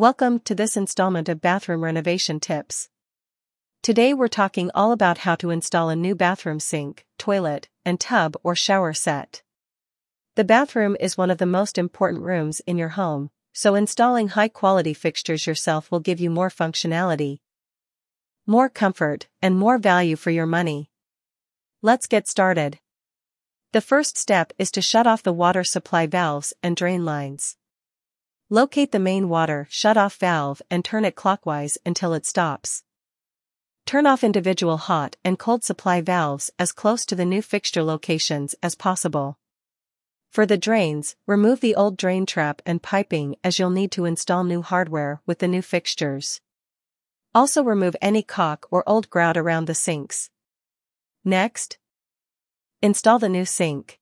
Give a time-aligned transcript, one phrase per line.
[0.00, 2.88] Welcome to this installment of bathroom renovation tips.
[3.82, 8.34] Today we're talking all about how to install a new bathroom sink, toilet, and tub
[8.42, 9.42] or shower set.
[10.36, 14.94] The bathroom is one of the most important rooms in your home, so installing high-quality
[14.94, 17.40] fixtures yourself will give you more functionality,
[18.46, 20.90] more comfort, and more value for your money.
[21.82, 22.78] Let's get started.
[23.72, 27.58] The first step is to shut off the water supply valves and drain lines.
[28.52, 32.82] Locate the main water shut-off valve and turn it clockwise until it stops.
[33.86, 38.56] Turn off individual hot and cold supply valves as close to the new fixture locations
[38.60, 39.38] as possible.
[40.30, 44.42] For the drains, remove the old drain trap and piping as you'll need to install
[44.42, 46.40] new hardware with the new fixtures.
[47.32, 50.28] Also remove any caulk or old grout around the sinks.
[51.24, 51.78] Next,
[52.82, 53.99] install the new sink.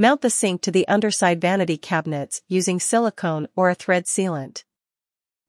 [0.00, 4.62] Mount the sink to the underside vanity cabinets using silicone or a thread sealant.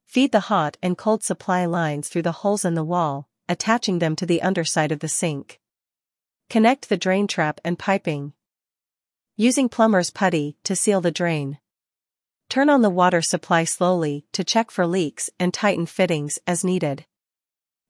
[0.07, 4.15] Feed the hot and cold supply lines through the holes in the wall, attaching them
[4.15, 5.59] to the underside of the sink.
[6.49, 8.33] Connect the drain trap and piping.
[9.37, 11.59] Using plumber's putty to seal the drain.
[12.49, 17.05] Turn on the water supply slowly to check for leaks and tighten fittings as needed.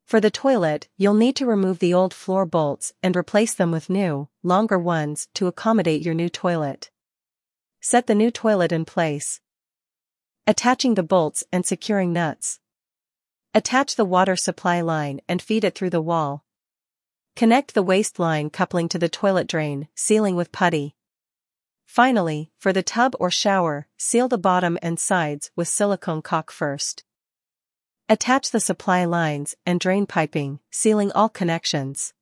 [0.09, 3.91] For the toilet, you'll need to remove the old floor bolts and replace them with
[3.91, 6.89] new, longer ones to accommodate your new toilet.
[7.79, 9.39] Set the new toilet in place.
[10.47, 12.59] Attaching the bolts and securing nuts.
[13.53, 16.43] Attach the water supply line and feed it through the wall.
[17.35, 20.95] Connect the waste line coupling to the toilet drain, sealing with putty.
[21.85, 27.03] Finally, for the tub or shower, seal the bottom and sides with silicone caulk first.
[28.11, 32.15] Attach the supply lines and drain piping, sealing all connections.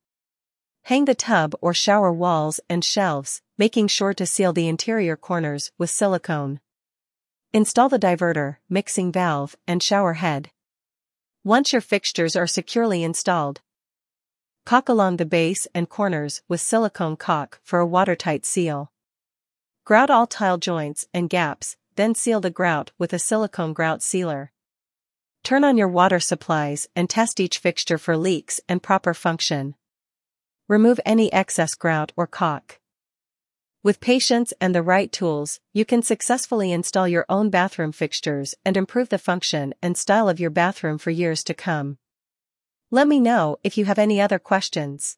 [0.83, 5.71] Hang the tub or shower walls and shelves, making sure to seal the interior corners
[5.77, 6.59] with silicone.
[7.53, 10.51] Install the diverter, mixing valve, and shower head.
[11.45, 13.61] Once your fixtures are securely installed,
[14.65, 18.91] caulk along the base and corners with silicone caulk for a watertight seal.
[19.85, 24.51] Grout all tile joints and gaps, then seal the grout with a silicone grout sealer.
[25.47, 29.75] Turn on your water supplies and test each fixture for leaks and proper function.
[30.67, 32.81] Remove any excess grout or caulk.
[33.81, 38.75] With patience and the right tools, you can successfully install your own bathroom fixtures and
[38.75, 41.97] improve the function and style of your bathroom for years to come.
[42.91, 45.17] Let me know if you have any other questions.